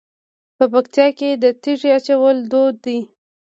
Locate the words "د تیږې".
1.43-1.89